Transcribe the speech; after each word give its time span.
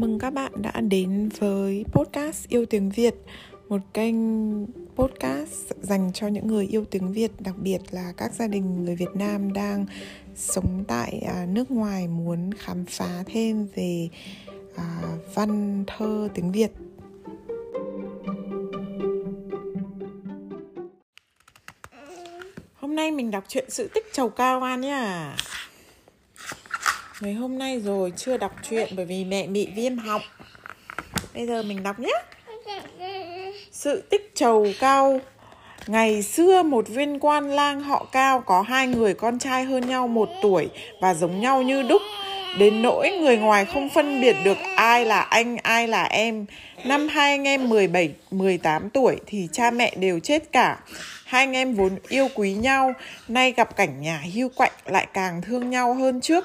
mừng 0.00 0.18
các 0.18 0.30
bạn 0.30 0.52
đã 0.62 0.80
đến 0.80 1.28
với 1.38 1.84
podcast 1.92 2.48
Yêu 2.48 2.66
Tiếng 2.66 2.90
Việt, 2.90 3.14
Một 3.68 3.80
kênh 3.94 4.16
podcast 4.96 5.72
dành 5.80 6.10
cho 6.14 6.26
những 6.26 6.46
người 6.46 6.66
yêu 6.66 6.84
tiếng 6.90 7.12
Việt, 7.12 7.30
Đặc 7.38 7.54
biệt 7.58 7.78
là 7.90 8.12
các 8.16 8.34
gia 8.34 8.46
đình 8.46 8.84
người 8.84 8.96
Việt 8.96 9.14
Nam 9.14 9.52
đang 9.52 9.86
sống 10.34 10.84
tại 10.88 11.22
à, 11.28 11.46
nước 11.48 11.70
ngoài 11.70 12.08
Muốn 12.08 12.50
khám 12.58 12.84
phá 12.84 13.22
thêm 13.26 13.66
về 13.74 14.08
à, 14.76 15.02
văn 15.34 15.84
thơ 15.86 16.28
tiếng 16.34 16.52
Việt. 16.52 16.70
Hôm 22.74 22.96
nay 22.96 23.10
mình 23.10 23.30
đọc 23.30 23.44
truyện 23.48 23.64
sự 23.68 23.88
tích 23.94 24.04
trầu 24.12 24.28
cao 24.28 24.62
an 24.62 24.80
nhá. 24.80 25.36
Mấy 27.20 27.34
hôm 27.34 27.58
nay 27.58 27.80
rồi 27.80 28.12
chưa 28.16 28.36
đọc 28.36 28.52
truyện 28.70 28.88
bởi 28.96 29.06
vì 29.06 29.24
mẹ 29.24 29.46
bị 29.46 29.68
viêm 29.74 29.98
họng 29.98 30.22
Bây 31.34 31.46
giờ 31.46 31.62
mình 31.62 31.82
đọc 31.82 31.98
nhé 31.98 32.12
Sự 33.72 34.02
tích 34.10 34.32
trầu 34.34 34.66
cao 34.80 35.20
Ngày 35.88 36.22
xưa 36.22 36.62
một 36.62 36.88
viên 36.88 37.18
quan 37.20 37.50
lang 37.50 37.80
họ 37.80 38.06
cao 38.12 38.40
có 38.40 38.62
hai 38.62 38.86
người 38.86 39.14
con 39.14 39.38
trai 39.38 39.64
hơn 39.64 39.88
nhau 39.88 40.08
một 40.08 40.28
tuổi 40.42 40.68
và 41.00 41.14
giống 41.14 41.40
nhau 41.40 41.62
như 41.62 41.82
đúc. 41.82 42.02
Đến 42.58 42.82
nỗi 42.82 43.10
người 43.20 43.36
ngoài 43.36 43.64
không 43.64 43.88
phân 43.88 44.20
biệt 44.20 44.36
được 44.44 44.58
ai 44.76 45.06
là 45.06 45.20
anh, 45.20 45.56
ai 45.56 45.88
là 45.88 46.04
em. 46.04 46.46
Năm 46.84 47.08
hai 47.08 47.30
anh 47.30 47.44
em 47.44 47.68
17, 47.68 48.14
18 48.30 48.90
tuổi 48.90 49.16
thì 49.26 49.48
cha 49.52 49.70
mẹ 49.70 49.94
đều 49.96 50.18
chết 50.18 50.52
cả. 50.52 50.78
Hai 51.24 51.42
anh 51.42 51.52
em 51.52 51.74
vốn 51.74 51.98
yêu 52.08 52.28
quý 52.34 52.52
nhau, 52.52 52.92
nay 53.28 53.52
gặp 53.56 53.76
cảnh 53.76 54.00
nhà 54.00 54.22
hưu 54.34 54.48
quạnh 54.56 54.72
lại 54.84 55.06
càng 55.12 55.42
thương 55.42 55.70
nhau 55.70 55.94
hơn 55.94 56.20
trước. 56.20 56.44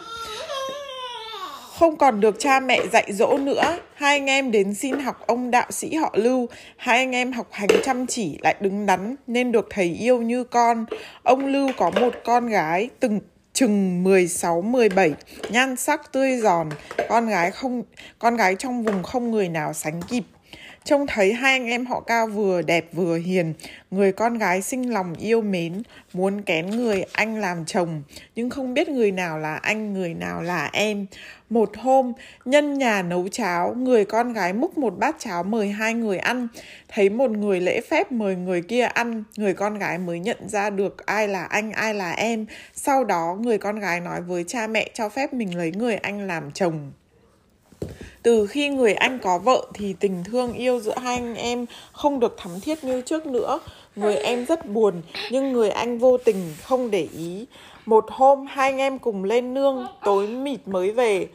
Không 1.80 1.98
còn 1.98 2.20
được 2.20 2.36
cha 2.40 2.60
mẹ 2.60 2.80
dạy 2.92 3.14
dỗ 3.14 3.38
nữa, 3.38 3.78
hai 3.94 4.20
anh 4.20 4.26
em 4.26 4.52
đến 4.52 4.74
xin 4.74 5.00
học 5.00 5.28
ông 5.28 5.52
đạo 5.52 5.68
sĩ 5.70 5.96
họ 5.96 6.14
Lưu. 6.18 6.50
Hai 6.78 6.98
anh 6.98 7.12
em 7.12 7.32
học 7.32 7.48
hành 7.52 7.70
chăm 7.84 8.08
chỉ 8.08 8.38
lại 8.42 8.56
đứng 8.60 8.86
đắn 8.86 9.16
nên 9.28 9.52
được 9.52 9.68
thầy 9.70 9.86
yêu 9.86 10.22
như 10.22 10.44
con. 10.44 10.86
Ông 11.24 11.46
Lưu 11.46 11.70
có 11.78 11.90
một 11.90 12.14
con 12.26 12.48
gái 12.48 12.90
từng 13.00 13.20
chừng 13.54 14.04
16 14.04 14.62
17, 14.62 15.14
nhan 15.50 15.76
sắc 15.76 16.12
tươi 16.12 16.38
giòn, 16.38 16.70
con 17.10 17.28
gái 17.28 17.52
không 17.52 17.84
con 18.20 18.36
gái 18.36 18.56
trong 18.60 18.84
vùng 18.84 19.04
không 19.04 19.32
người 19.32 19.50
nào 19.50 19.74
sánh 19.74 20.02
kịp. 20.02 20.24
Trông 20.86 21.08
thấy 21.08 21.34
hai 21.34 21.52
anh 21.52 21.66
em 21.66 21.86
họ 21.86 22.00
cao 22.00 22.28
vừa 22.28 22.62
đẹp 22.62 22.86
vừa 22.94 23.18
hiền, 23.18 23.54
người 23.92 24.12
con 24.12 24.38
gái 24.38 24.62
sinh 24.62 24.94
lòng 24.94 25.16
yêu 25.20 25.42
mến, 25.42 25.84
muốn 26.14 26.42
kén 26.42 26.70
người 26.70 27.06
anh 27.14 27.42
làm 27.42 27.66
chồng, 27.66 28.04
nhưng 28.36 28.50
không 28.50 28.74
biết 28.74 28.90
người 28.90 29.12
nào 29.12 29.40
là 29.40 29.56
anh, 29.56 29.94
người 29.94 30.14
nào 30.14 30.42
là 30.42 30.70
em. 30.74 31.06
Một 31.50 31.78
hôm, 31.78 32.14
nhân 32.46 32.78
nhà 32.78 33.02
nấu 33.02 33.28
cháo, 33.28 33.74
người 33.74 34.06
con 34.06 34.34
gái 34.34 34.54
múc 34.54 34.78
một 34.78 34.98
bát 34.98 35.16
cháo 35.20 35.44
mời 35.44 35.70
hai 35.70 35.94
người 35.94 36.18
ăn. 36.18 36.48
Thấy 36.88 37.10
một 37.10 37.32
người 37.32 37.62
lễ 37.62 37.82
phép 37.82 38.12
mời 38.12 38.36
người 38.36 38.62
kia 38.62 38.84
ăn, 38.84 39.24
người 39.38 39.54
con 39.54 39.80
gái 39.80 39.98
mới 39.98 40.20
nhận 40.20 40.50
ra 40.50 40.70
được 40.70 41.06
ai 41.06 41.28
là 41.28 41.44
anh, 41.44 41.72
ai 41.72 41.94
là 41.94 42.12
em. 42.12 42.46
Sau 42.74 43.04
đó, 43.04 43.38
người 43.42 43.58
con 43.58 43.80
gái 43.80 44.00
nói 44.00 44.22
với 44.22 44.44
cha 44.48 44.68
mẹ 44.68 44.90
cho 44.94 45.10
phép 45.10 45.34
mình 45.34 45.58
lấy 45.58 45.72
người 45.72 45.96
anh 45.96 46.28
làm 46.28 46.52
chồng. 46.52 46.92
Từ 48.24 48.48
khi 48.48 48.70
người 48.70 48.94
anh 48.94 49.20
có 49.20 49.38
vợ 49.38 49.66
thì 49.74 49.94
tình 50.00 50.24
thương 50.24 50.54
yêu 50.54 50.80
giữa 50.80 50.96
hai 50.98 51.16
anh 51.16 51.36
em 51.36 51.66
không 51.92 52.20
được 52.20 52.38
thắm 52.38 52.60
thiết 52.62 52.84
như 52.84 53.02
trước 53.02 53.26
nữa. 53.26 53.60
Người 53.96 54.16
em 54.16 54.46
rất 54.46 54.70
buồn 54.70 55.02
nhưng 55.32 55.54
người 55.54 55.70
anh 55.70 56.00
vô 56.00 56.18
tình 56.18 56.54
không 56.64 56.92
để 56.92 57.08
ý. 57.18 57.46
Một 57.86 58.06
hôm 58.10 58.46
hai 58.50 58.70
anh 58.70 58.78
em 58.78 59.00
cùng 59.00 59.24
lên 59.24 59.54
nương, 59.54 59.88
tối 60.06 60.28
mịt 60.28 60.60
mới 60.66 60.92
về. 60.92 61.28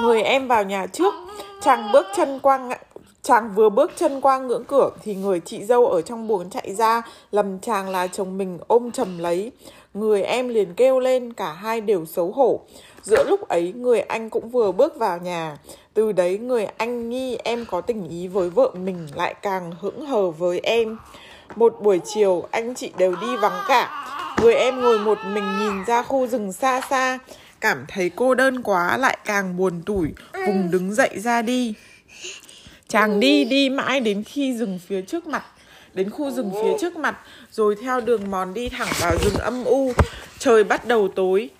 Người 0.00 0.22
em 0.22 0.48
vào 0.48 0.64
nhà 0.64 0.86
trước, 0.86 1.14
chàng 1.62 1.92
bước 1.92 2.06
chân 2.16 2.38
qua 2.42 2.58
Chàng 3.26 3.50
vừa 3.54 3.68
bước 3.68 3.92
chân 3.96 4.20
qua 4.20 4.38
ngưỡng 4.38 4.64
cửa 4.64 4.90
thì 5.02 5.14
người 5.14 5.40
chị 5.40 5.64
dâu 5.64 5.86
ở 5.86 6.02
trong 6.02 6.28
buồng 6.28 6.50
chạy 6.50 6.74
ra, 6.74 7.02
lầm 7.30 7.58
chàng 7.58 7.88
là 7.88 8.06
chồng 8.06 8.38
mình 8.38 8.58
ôm 8.66 8.90
chầm 8.92 9.18
lấy. 9.18 9.52
Người 9.96 10.22
em 10.22 10.48
liền 10.48 10.74
kêu 10.74 11.00
lên, 11.00 11.32
cả 11.32 11.52
hai 11.52 11.80
đều 11.80 12.06
xấu 12.06 12.32
hổ. 12.32 12.60
Giữa 13.02 13.24
lúc 13.28 13.48
ấy, 13.48 13.72
người 13.76 14.00
anh 14.00 14.30
cũng 14.30 14.50
vừa 14.50 14.72
bước 14.72 14.96
vào 14.96 15.18
nhà. 15.18 15.56
Từ 15.94 16.12
đấy, 16.12 16.38
người 16.38 16.66
anh 16.76 17.10
nghi 17.10 17.36
em 17.44 17.64
có 17.70 17.80
tình 17.80 18.08
ý 18.08 18.28
với 18.28 18.50
vợ 18.50 18.70
mình 18.74 19.08
lại 19.14 19.34
càng 19.42 19.72
hững 19.80 20.06
hờ 20.06 20.30
với 20.30 20.60
em. 20.62 20.98
Một 21.56 21.76
buổi 21.82 22.00
chiều, 22.04 22.44
anh 22.50 22.74
chị 22.74 22.92
đều 22.98 23.16
đi 23.20 23.36
vắng 23.36 23.64
cả. 23.68 24.06
Người 24.42 24.54
em 24.54 24.80
ngồi 24.80 24.98
một 24.98 25.18
mình 25.32 25.44
nhìn 25.60 25.84
ra 25.86 26.02
khu 26.02 26.26
rừng 26.26 26.52
xa 26.52 26.80
xa, 26.90 27.18
cảm 27.60 27.84
thấy 27.88 28.10
cô 28.16 28.34
đơn 28.34 28.62
quá 28.62 28.96
lại 28.96 29.18
càng 29.24 29.56
buồn 29.56 29.82
tủi, 29.86 30.08
vùng 30.46 30.70
đứng 30.70 30.94
dậy 30.94 31.10
ra 31.14 31.42
đi. 31.42 31.74
Chàng 32.88 33.20
đi 33.20 33.44
đi 33.44 33.70
mãi 33.70 34.00
đến 34.00 34.24
khi 34.24 34.52
rừng 34.58 34.78
phía 34.86 35.02
trước 35.02 35.26
mặt 35.26 35.44
Đến 35.96 36.10
khu 36.10 36.30
rừng 36.30 36.50
phía 36.62 36.78
trước 36.80 36.96
mặt 36.96 37.18
Rồi 37.50 37.76
theo 37.82 38.00
đường 38.00 38.30
mòn 38.30 38.54
đi 38.54 38.68
thẳng 38.68 38.88
vào 39.00 39.12
rừng 39.24 39.34
âm 39.34 39.64
u. 39.64 39.92
Trời 40.38 40.64
bắt 40.64 40.86
đầu 40.86 41.08
tối. 41.08 41.50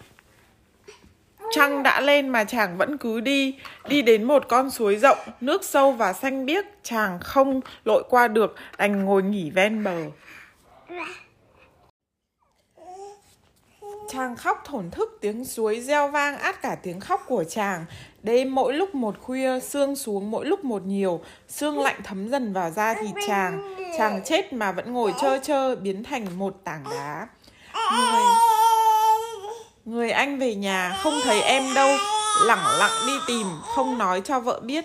Trăng 1.50 1.82
đã 1.82 2.00
lên 2.00 2.28
mà 2.28 2.44
chàng 2.44 2.76
vẫn 2.78 2.98
cứ 2.98 3.20
đi 3.20 3.54
Đi 3.88 4.02
đến 4.02 4.24
một 4.24 4.48
con 4.48 4.70
suối 4.70 4.96
rộng 4.96 5.18
Nước 5.40 5.64
sâu 5.64 5.92
và 5.92 6.12
xanh 6.12 6.46
biếc. 6.46 6.64
Chàng 6.82 7.18
không 7.20 7.60
lội 7.84 8.04
qua 8.08 8.28
được 8.28 8.54
Đành 8.78 9.04
ngồi 9.04 9.22
nghỉ 9.22 9.50
ven 9.50 9.84
bờ 9.84 9.96
Chàng 14.08 14.36
khóc 14.36 14.62
thổn 14.64 14.90
thức 14.90 15.18
tiếng 15.20 15.44
suối 15.44 15.80
reo 15.80 16.08
vang 16.08 16.38
át 16.38 16.62
cả 16.62 16.76
tiếng 16.82 17.00
khóc 17.00 17.24
của 17.26 17.44
chàng. 17.44 17.84
Đêm 18.22 18.54
mỗi 18.54 18.72
lúc 18.74 18.94
một 18.94 19.14
khuya, 19.22 19.60
sương 19.60 19.96
xuống 19.96 20.30
mỗi 20.30 20.46
lúc 20.46 20.64
một 20.64 20.82
nhiều, 20.86 21.20
sương 21.48 21.80
lạnh 21.80 22.00
thấm 22.04 22.28
dần 22.28 22.52
vào 22.52 22.70
da 22.70 22.94
thịt 22.94 23.14
chàng. 23.26 23.74
Chàng 23.98 24.20
chết 24.24 24.52
mà 24.52 24.72
vẫn 24.72 24.92
ngồi 24.92 25.14
chơ 25.20 25.38
chơ 25.42 25.76
biến 25.76 26.04
thành 26.04 26.38
một 26.38 26.60
tảng 26.64 26.84
đá. 26.90 27.26
Người, 27.92 28.22
người 29.84 30.10
anh 30.10 30.38
về 30.38 30.54
nhà 30.54 30.98
không 31.02 31.14
thấy 31.24 31.40
em 31.40 31.74
đâu, 31.74 31.96
lẳng 32.42 32.78
lặng 32.78 33.06
đi 33.06 33.12
tìm, 33.26 33.46
không 33.74 33.98
nói 33.98 34.20
cho 34.24 34.40
vợ 34.40 34.60
biết. 34.64 34.84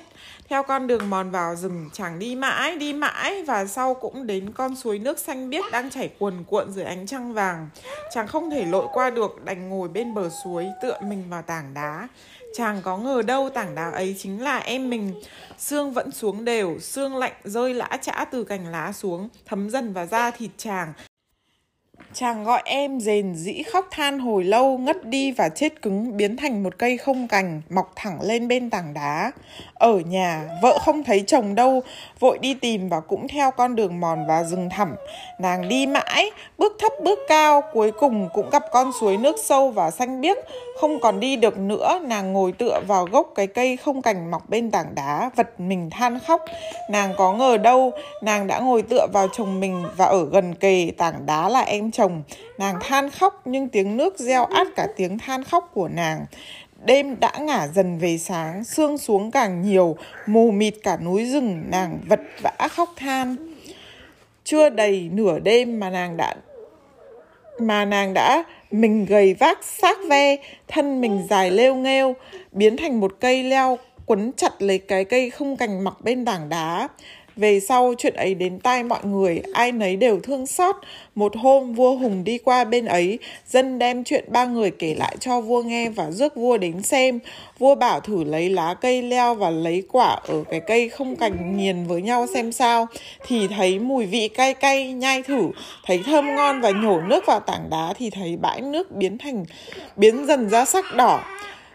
Theo 0.49 0.63
con 0.63 0.87
đường 0.87 1.09
mòn 1.09 1.31
vào 1.31 1.55
rừng 1.55 1.89
chàng 1.93 2.19
đi 2.19 2.35
mãi, 2.35 2.75
đi 2.75 2.93
mãi 2.93 3.43
và 3.43 3.65
sau 3.65 3.93
cũng 3.93 4.27
đến 4.27 4.51
con 4.51 4.75
suối 4.75 4.99
nước 4.99 5.19
xanh 5.19 5.49
biếc 5.49 5.65
đang 5.71 5.89
chảy 5.89 6.09
cuồn 6.19 6.43
cuộn 6.47 6.71
dưới 6.71 6.85
ánh 6.85 7.07
trăng 7.07 7.33
vàng. 7.33 7.69
Chàng 8.13 8.27
không 8.27 8.49
thể 8.49 8.65
lội 8.65 8.87
qua 8.93 9.09
được, 9.09 9.45
đành 9.45 9.69
ngồi 9.69 9.87
bên 9.87 10.13
bờ 10.13 10.29
suối 10.43 10.67
tựa 10.81 10.99
mình 11.03 11.23
vào 11.29 11.41
tảng 11.41 11.73
đá. 11.73 12.07
Chàng 12.57 12.81
có 12.81 12.97
ngờ 12.97 13.21
đâu 13.21 13.49
tảng 13.49 13.75
đá 13.75 13.91
ấy 13.91 14.15
chính 14.19 14.43
là 14.43 14.57
em 14.57 14.89
mình. 14.89 15.21
Sương 15.57 15.93
vẫn 15.93 16.11
xuống 16.11 16.45
đều, 16.45 16.79
sương 16.79 17.17
lạnh 17.17 17.33
rơi 17.43 17.73
lã 17.73 17.97
chã 18.01 18.25
từ 18.31 18.43
cành 18.43 18.67
lá 18.67 18.91
xuống, 18.91 19.29
thấm 19.45 19.69
dần 19.69 19.93
vào 19.93 20.05
da 20.05 20.31
thịt 20.31 20.51
chàng. 20.57 20.93
Chàng 22.13 22.43
gọi 22.43 22.61
em 22.65 22.99
rền 22.99 23.35
dĩ 23.35 23.63
khóc 23.63 23.87
than 23.91 24.19
hồi 24.19 24.43
lâu 24.43 24.77
ngất 24.77 25.05
đi 25.05 25.31
và 25.31 25.49
chết 25.49 25.81
cứng 25.81 26.17
biến 26.17 26.37
thành 26.37 26.63
một 26.63 26.77
cây 26.77 26.97
không 26.97 27.27
cành 27.27 27.61
mọc 27.69 27.91
thẳng 27.95 28.21
lên 28.21 28.47
bên 28.47 28.69
tảng 28.69 28.93
đá. 28.93 29.31
Ở 29.73 29.93
nhà, 29.93 30.49
vợ 30.61 30.79
không 30.85 31.03
thấy 31.03 31.23
chồng 31.27 31.55
đâu, 31.55 31.81
vội 32.19 32.37
đi 32.37 32.53
tìm 32.53 32.89
và 32.89 32.99
cũng 32.99 33.27
theo 33.27 33.51
con 33.51 33.75
đường 33.75 33.99
mòn 33.99 34.25
và 34.27 34.43
rừng 34.43 34.69
thẳm. 34.69 34.95
Nàng 35.39 35.69
đi 35.69 35.87
mãi, 35.87 36.31
bước 36.57 36.75
thấp 36.79 36.91
bước 37.03 37.19
cao, 37.27 37.61
cuối 37.73 37.91
cùng 37.91 38.29
cũng 38.33 38.49
gặp 38.49 38.63
con 38.71 38.91
suối 38.99 39.17
nước 39.17 39.35
sâu 39.43 39.69
và 39.69 39.91
xanh 39.91 40.21
biếc. 40.21 40.37
Không 40.79 40.99
còn 40.99 41.19
đi 41.19 41.35
được 41.35 41.57
nữa, 41.57 41.99
nàng 42.03 42.33
ngồi 42.33 42.51
tựa 42.51 42.79
vào 42.87 43.05
gốc 43.05 43.31
cái 43.35 43.47
cây 43.47 43.77
không 43.77 44.01
cành 44.01 44.31
mọc 44.31 44.49
bên 44.49 44.71
tảng 44.71 44.95
đá, 44.95 45.29
vật 45.35 45.59
mình 45.59 45.89
than 45.89 46.19
khóc. 46.19 46.41
Nàng 46.89 47.13
có 47.17 47.33
ngờ 47.33 47.57
đâu, 47.57 47.91
nàng 48.21 48.47
đã 48.47 48.59
ngồi 48.59 48.81
tựa 48.81 49.07
vào 49.13 49.27
chồng 49.33 49.59
mình 49.59 49.83
và 49.97 50.05
ở 50.05 50.25
gần 50.25 50.55
kề 50.55 50.91
tảng 50.97 51.25
đá 51.25 51.49
là 51.49 51.61
em 51.61 51.91
chồng. 51.91 52.00
Nàng 52.57 52.75
than 52.81 53.09
khóc 53.09 53.41
nhưng 53.45 53.69
tiếng 53.69 53.97
nước 53.97 54.19
reo 54.19 54.45
át 54.45 54.67
cả 54.75 54.87
tiếng 54.97 55.17
than 55.17 55.43
khóc 55.43 55.71
của 55.73 55.87
nàng. 55.87 56.25
Đêm 56.85 57.19
đã 57.19 57.31
ngả 57.39 57.67
dần 57.67 57.97
về 57.97 58.17
sáng, 58.17 58.63
sương 58.63 58.97
xuống 58.97 59.31
càng 59.31 59.61
nhiều, 59.61 59.97
mù 60.25 60.51
mịt 60.51 60.73
cả 60.83 60.97
núi 60.97 61.25
rừng, 61.25 61.63
nàng 61.71 61.99
vật 62.07 62.19
vã 62.41 62.67
khóc 62.67 62.89
than. 62.95 63.35
Chưa 64.43 64.69
đầy 64.69 65.09
nửa 65.13 65.39
đêm 65.39 65.79
mà 65.79 65.89
nàng 65.89 66.17
đã 66.17 66.35
mà 67.59 67.85
nàng 67.85 68.13
đã 68.13 68.43
mình 68.71 69.05
gầy 69.05 69.33
vác 69.33 69.63
xác 69.63 69.97
ve, 70.09 70.37
thân 70.67 71.01
mình 71.01 71.27
dài 71.29 71.51
lêu 71.51 71.75
nghêu, 71.75 72.15
biến 72.51 72.77
thành 72.77 72.99
một 72.99 73.15
cây 73.19 73.43
leo 73.43 73.77
quấn 74.05 74.31
chặt 74.37 74.61
lấy 74.61 74.77
cái 74.77 75.05
cây 75.05 75.29
không 75.29 75.57
cành 75.57 75.83
mọc 75.83 76.01
bên 76.01 76.25
tảng 76.25 76.49
đá. 76.49 76.87
Về 77.35 77.59
sau 77.59 77.93
chuyện 77.97 78.13
ấy 78.13 78.35
đến 78.35 78.59
tai 78.59 78.83
mọi 78.83 79.05
người, 79.05 79.41
ai 79.53 79.71
nấy 79.71 79.95
đều 79.95 80.19
thương 80.19 80.47
xót. 80.47 80.75
Một 81.15 81.35
hôm 81.37 81.73
vua 81.73 81.95
Hùng 81.95 82.23
đi 82.23 82.37
qua 82.37 82.63
bên 82.63 82.85
ấy, 82.85 83.19
dân 83.47 83.79
đem 83.79 84.03
chuyện 84.03 84.25
ba 84.27 84.45
người 84.45 84.71
kể 84.71 84.95
lại 84.95 85.15
cho 85.19 85.41
vua 85.41 85.63
nghe 85.63 85.89
và 85.89 86.11
rước 86.11 86.35
vua 86.35 86.57
đến 86.57 86.81
xem. 86.83 87.19
Vua 87.59 87.75
bảo 87.75 87.99
thử 87.99 88.23
lấy 88.23 88.49
lá 88.49 88.73
cây 88.73 89.01
leo 89.01 89.35
và 89.35 89.49
lấy 89.49 89.83
quả 89.91 90.19
ở 90.27 90.43
cái 90.49 90.59
cây 90.59 90.89
không 90.89 91.15
cành 91.15 91.57
nghiền 91.57 91.85
với 91.87 92.01
nhau 92.01 92.27
xem 92.33 92.51
sao. 92.51 92.87
Thì 93.27 93.47
thấy 93.47 93.79
mùi 93.79 94.05
vị 94.05 94.27
cay 94.27 94.53
cay, 94.53 94.93
nhai 94.93 95.23
thử, 95.23 95.49
thấy 95.85 95.99
thơm 96.05 96.35
ngon 96.35 96.61
và 96.61 96.71
nhổ 96.71 97.01
nước 97.01 97.25
vào 97.25 97.39
tảng 97.39 97.69
đá 97.69 97.93
thì 97.97 98.09
thấy 98.09 98.37
bãi 98.41 98.61
nước 98.61 98.91
biến 98.91 99.17
thành 99.17 99.45
biến 99.95 100.25
dần 100.25 100.49
ra 100.49 100.65
sắc 100.65 100.85
đỏ. 100.95 101.23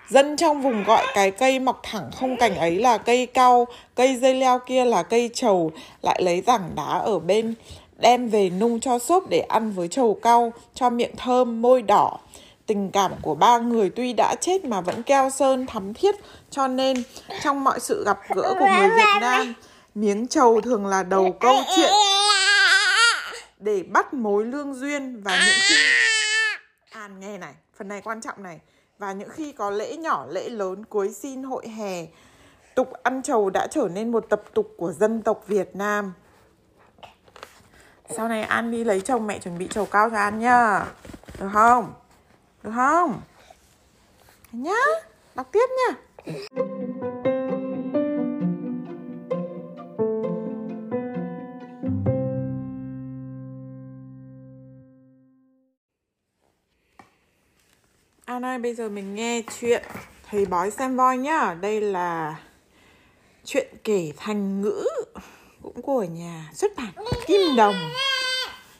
Dân 0.09 0.37
trong 0.37 0.63
vùng 0.63 0.85
gọi 0.85 1.07
cái 1.15 1.31
cây 1.31 1.59
mọc 1.59 1.81
thẳng 1.83 2.11
không 2.17 2.37
cành 2.37 2.57
ấy 2.57 2.77
là 2.77 2.99
cây 2.99 3.27
cau, 3.27 3.67
cây 3.95 4.17
dây 4.17 4.35
leo 4.35 4.59
kia 4.59 4.85
là 4.85 5.03
cây 5.03 5.31
trầu, 5.35 5.73
lại 6.03 6.23
lấy 6.23 6.41
tảng 6.41 6.71
đá 6.75 6.99
ở 6.99 7.19
bên 7.19 7.55
đem 7.99 8.29
về 8.29 8.51
nung 8.51 8.81
cho 8.81 8.99
xốp 8.99 9.29
để 9.31 9.39
ăn 9.39 9.73
với 9.73 9.89
trầu 9.89 10.19
cau, 10.23 10.53
cho 10.75 10.91
miệng 10.91 11.17
thơm, 11.17 11.63
môi 11.63 11.83
đỏ. 11.83 12.19
Tình 12.67 12.91
cảm 12.91 13.13
của 13.23 13.35
ba 13.35 13.59
người 13.59 13.91
tuy 13.91 14.13
đã 14.13 14.35
chết 14.41 14.65
mà 14.65 14.81
vẫn 14.81 15.03
keo 15.03 15.31
sơn 15.31 15.67
thắm 15.67 15.95
thiết, 15.95 16.15
cho 16.51 16.69
nên 16.69 17.03
trong 17.43 17.65
mọi 17.65 17.81
sự 17.81 18.05
gặp 18.05 18.19
gỡ 18.35 18.55
của 18.59 18.67
người 18.79 18.89
Việt 18.89 19.21
Nam, 19.21 19.55
miếng 19.95 20.29
trầu 20.29 20.61
thường 20.61 20.87
là 20.87 21.03
đầu 21.03 21.37
câu 21.41 21.55
chuyện 21.77 21.93
để 23.59 23.83
bắt 23.83 24.15
mối 24.15 24.45
lương 24.45 24.75
duyên 24.75 25.23
và 25.23 25.33
những 25.47 25.59
khi 25.63 25.75
An 26.91 27.11
à, 27.11 27.19
nghe 27.21 27.39
này, 27.39 27.53
phần 27.79 27.89
này 27.89 28.01
quan 28.05 28.21
trọng 28.21 28.43
này 28.43 28.59
và 28.99 29.13
những 29.13 29.29
khi 29.29 29.53
có 29.53 29.71
lễ 29.71 29.97
nhỏ, 29.97 30.27
lễ 30.31 30.49
lớn 30.49 30.85
cuối 30.85 31.13
xin 31.13 31.43
hội 31.43 31.69
hè, 31.69 32.07
tục 32.75 32.93
ăn 33.03 33.23
trầu 33.23 33.51
đã 33.51 33.67
trở 33.71 33.89
nên 33.93 34.13
một 34.13 34.27
tập 34.29 34.43
tục 34.55 34.75
của 34.77 34.93
dân 34.93 35.23
tộc 35.23 35.45
Việt 35.47 35.77
Nam. 35.77 36.13
Sau 38.11 38.29
này 38.29 38.43
An 38.43 38.71
đi 38.71 38.85
lấy 38.85 39.01
chồng, 39.01 39.27
mẹ 39.27 39.39
chuẩn 39.39 39.59
bị 39.59 39.69
trầu 39.69 39.87
cao 39.87 40.11
cho 40.11 40.17
An 40.17 40.39
nhá. 40.39 40.87
Được 41.41 41.49
không? 41.53 41.95
Được 42.63 42.73
không? 42.75 43.21
Nhá, 44.53 44.83
đọc 45.35 45.47
tiếp 45.53 45.67
nhá. 45.77 45.97
Hôm 58.37 58.43
nay 58.43 58.59
bây 58.59 58.75
giờ 58.75 58.89
mình 58.89 59.15
nghe 59.15 59.43
chuyện 59.61 59.83
Thầy 60.31 60.45
bói 60.45 60.71
xem 60.71 60.97
voi 60.97 61.19
nhá. 61.19 61.57
Đây 61.61 61.81
là 61.81 62.37
chuyện 63.45 63.69
kể 63.85 64.13
thành 64.17 64.63
ngữ 64.63 64.87
Cũng 65.63 65.83
của 65.83 66.03
nhà 66.03 66.51
xuất 66.55 66.77
bản 66.77 66.93
Kim 67.27 67.57
Đồng. 67.57 67.75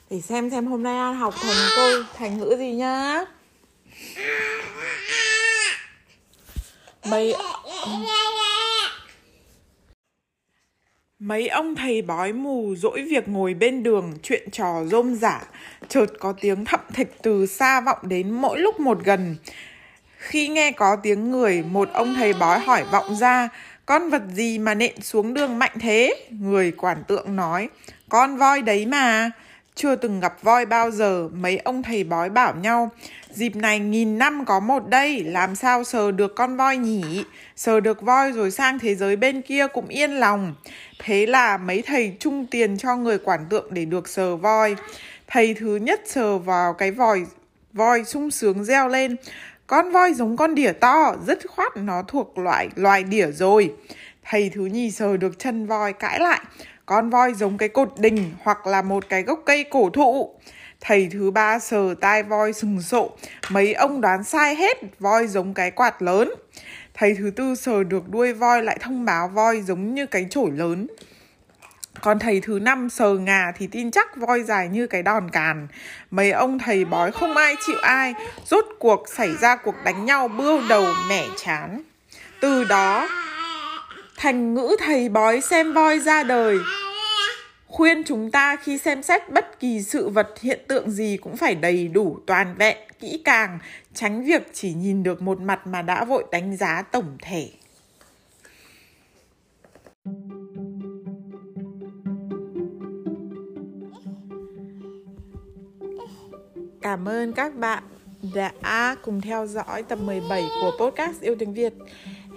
Để 0.09 0.21
xem 0.21 0.49
xem 0.49 0.67
hôm 0.67 0.83
nay 0.83 0.97
An 0.97 1.15
học 1.15 1.33
thành 1.41 1.55
câu 1.75 2.03
thành 2.13 2.37
ngữ 2.37 2.55
gì 2.59 2.71
nhá. 2.71 3.25
Mấy 7.05 7.35
Mấy 11.19 11.47
ông 11.47 11.75
thầy 11.75 12.01
bói 12.01 12.33
mù 12.33 12.75
dỗi 12.75 13.01
việc 13.09 13.27
ngồi 13.27 13.53
bên 13.53 13.83
đường 13.83 14.13
chuyện 14.23 14.51
trò 14.51 14.83
rôm 14.85 15.15
giả, 15.15 15.43
chợt 15.87 16.05
có 16.19 16.33
tiếng 16.41 16.65
thậm 16.65 16.79
thịch 16.93 17.17
từ 17.21 17.45
xa 17.45 17.81
vọng 17.81 17.97
đến 18.01 18.31
mỗi 18.31 18.59
lúc 18.59 18.79
một 18.79 19.03
gần. 19.03 19.35
Khi 20.17 20.47
nghe 20.47 20.71
có 20.71 20.95
tiếng 20.95 21.31
người, 21.31 21.63
một 21.63 21.89
ông 21.93 22.15
thầy 22.15 22.33
bói 22.33 22.59
hỏi 22.59 22.83
vọng 22.91 23.15
ra, 23.15 23.49
con 23.85 24.09
vật 24.09 24.21
gì 24.33 24.59
mà 24.59 24.73
nện 24.73 25.01
xuống 25.01 25.33
đường 25.33 25.59
mạnh 25.59 25.71
thế? 25.79 26.15
Người 26.29 26.71
quản 26.71 27.03
tượng 27.07 27.35
nói, 27.35 27.69
con 28.09 28.37
voi 28.37 28.61
đấy 28.61 28.85
mà. 28.85 29.31
Chưa 29.77 29.95
từng 29.95 30.19
gặp 30.19 30.43
voi 30.43 30.65
bao 30.65 30.91
giờ, 30.91 31.29
mấy 31.33 31.57
ông 31.57 31.83
thầy 31.83 32.03
bói 32.03 32.29
bảo 32.29 32.55
nhau, 32.55 32.91
dịp 33.29 33.55
này 33.55 33.79
nghìn 33.79 34.17
năm 34.17 34.45
có 34.45 34.59
một 34.59 34.87
đây, 34.87 35.23
làm 35.23 35.55
sao 35.55 35.83
sờ 35.83 36.11
được 36.11 36.35
con 36.35 36.57
voi 36.57 36.77
nhỉ? 36.77 37.23
Sờ 37.55 37.79
được 37.79 38.01
voi 38.01 38.31
rồi 38.31 38.51
sang 38.51 38.79
thế 38.79 38.95
giới 38.95 39.15
bên 39.15 39.41
kia 39.41 39.67
cũng 39.67 39.87
yên 39.87 40.11
lòng. 40.11 40.55
Thế 40.99 41.25
là 41.25 41.57
mấy 41.57 41.81
thầy 41.81 42.15
chung 42.19 42.45
tiền 42.45 42.77
cho 42.77 42.95
người 42.95 43.17
quản 43.17 43.45
tượng 43.49 43.73
để 43.73 43.85
được 43.85 44.07
sờ 44.07 44.35
voi. 44.35 44.75
Thầy 45.27 45.53
thứ 45.53 45.75
nhất 45.75 46.01
sờ 46.05 46.37
vào 46.37 46.73
cái 46.73 46.91
vòi 46.91 47.25
voi 47.73 48.03
sung 48.03 48.31
sướng 48.31 48.63
reo 48.63 48.87
lên. 48.87 49.15
Con 49.67 49.91
voi 49.91 50.13
giống 50.13 50.37
con 50.37 50.55
đỉa 50.55 50.71
to, 50.71 51.15
rất 51.27 51.39
khoát 51.47 51.77
nó 51.77 52.03
thuộc 52.07 52.37
loại 52.37 52.69
loài 52.75 53.03
đỉa 53.03 53.31
rồi. 53.31 53.73
Thầy 54.23 54.49
thứ 54.49 54.65
nhì 54.65 54.91
sờ 54.91 55.17
được 55.17 55.39
chân 55.39 55.67
voi 55.67 55.93
cãi 55.93 56.19
lại. 56.19 56.41
Con 56.87 57.09
voi 57.09 57.33
giống 57.33 57.57
cái 57.57 57.69
cột 57.69 57.93
đình 57.97 58.33
hoặc 58.43 58.67
là 58.67 58.81
một 58.81 59.09
cái 59.09 59.23
gốc 59.23 59.39
cây 59.45 59.63
cổ 59.63 59.89
thụ. 59.89 60.35
Thầy 60.81 61.09
thứ 61.11 61.31
ba 61.31 61.59
sờ 61.59 61.95
tai 62.01 62.23
voi 62.23 62.53
sừng 62.53 62.81
sộ. 62.81 63.11
Mấy 63.49 63.73
ông 63.73 64.01
đoán 64.01 64.23
sai 64.23 64.55
hết, 64.55 64.77
voi 64.99 65.27
giống 65.27 65.53
cái 65.53 65.71
quạt 65.71 66.01
lớn. 66.01 66.33
Thầy 66.93 67.15
thứ 67.15 67.31
tư 67.35 67.55
sờ 67.55 67.83
được 67.83 68.09
đuôi 68.09 68.33
voi 68.33 68.63
lại 68.63 68.77
thông 68.81 69.05
báo 69.05 69.27
voi 69.27 69.61
giống 69.61 69.93
như 69.93 70.05
cái 70.05 70.27
chổi 70.29 70.51
lớn. 70.51 70.87
Còn 72.01 72.19
thầy 72.19 72.41
thứ 72.41 72.59
năm 72.59 72.89
sờ 72.89 73.13
ngà 73.13 73.51
thì 73.57 73.67
tin 73.67 73.91
chắc 73.91 74.17
voi 74.17 74.43
dài 74.43 74.67
như 74.67 74.87
cái 74.87 75.03
đòn 75.03 75.29
càn. 75.29 75.67
Mấy 76.11 76.31
ông 76.31 76.59
thầy 76.59 76.85
bói 76.85 77.11
không 77.11 77.37
ai 77.37 77.55
chịu 77.67 77.77
ai, 77.81 78.13
rốt 78.45 78.65
cuộc 78.79 79.03
xảy 79.07 79.35
ra 79.41 79.55
cuộc 79.55 79.75
đánh 79.85 80.05
nhau 80.05 80.27
bươu 80.27 80.61
đầu 80.69 80.85
mẻ 81.09 81.25
chán. 81.37 81.81
Từ 82.41 82.63
đó, 82.63 83.07
thành 84.17 84.53
ngữ 84.53 84.75
thầy 84.79 85.09
bói 85.09 85.41
xem 85.41 85.73
voi 85.73 85.99
ra 85.99 86.23
đời. 86.23 86.57
Khuyên 87.67 88.03
chúng 88.03 88.31
ta 88.31 88.55
khi 88.55 88.77
xem 88.77 89.03
xét 89.03 89.31
bất 89.31 89.59
kỳ 89.59 89.81
sự 89.81 90.09
vật 90.09 90.27
hiện 90.41 90.59
tượng 90.67 90.91
gì 90.91 91.17
cũng 91.17 91.37
phải 91.37 91.55
đầy 91.55 91.87
đủ, 91.87 92.19
toàn 92.25 92.55
vẹn, 92.57 92.77
kỹ 92.99 93.21
càng, 93.25 93.59
tránh 93.93 94.25
việc 94.25 94.49
chỉ 94.53 94.73
nhìn 94.73 95.03
được 95.03 95.21
một 95.21 95.39
mặt 95.39 95.67
mà 95.67 95.81
đã 95.81 96.05
vội 96.05 96.23
đánh 96.31 96.57
giá 96.57 96.81
tổng 96.81 97.17
thể. 97.21 97.49
Cảm 106.81 107.07
ơn 107.07 107.33
các 107.33 107.55
bạn 107.55 107.83
đã 108.33 108.95
cùng 109.01 109.21
theo 109.21 109.47
dõi 109.47 109.83
tập 109.83 109.99
17 110.01 110.43
của 110.61 110.71
podcast 110.85 111.21
Yêu 111.21 111.35
Tiếng 111.39 111.53
Việt. 111.53 111.73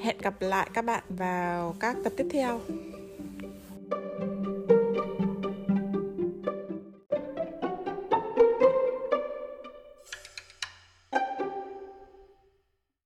Hẹn 0.03 0.19
gặp 0.19 0.35
lại 0.41 0.71
các 0.75 0.85
bạn 0.85 1.03
vào 1.09 1.75
các 1.81 1.97
tập 2.05 2.13
tiếp 2.17 2.27
theo. 2.33 2.61